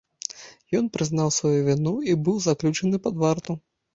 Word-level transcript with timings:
Ён 0.79 0.85
прызнаў 0.95 1.29
сваю 1.35 1.59
віну 1.67 1.93
і 2.13 2.17
быў 2.29 2.39
заключаны 2.47 3.03
пад 3.07 3.23
варту. 3.25 3.59